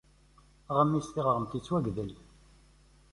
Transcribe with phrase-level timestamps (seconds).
[0.71, 2.11] Aɣmis Tiɣremt yettwagdel.